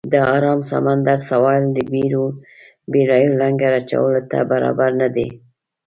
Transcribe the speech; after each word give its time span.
د 0.13 0.15
آرام 0.35 0.59
سمندر 0.71 1.17
سواحل 1.29 1.65
د 1.73 1.79
بېړیو 2.93 3.35
لنګر 3.41 3.71
اچولو 3.81 4.21
ته 4.31 4.37
برابر 4.51 4.89
نه 5.01 5.07
دی. 5.15 5.27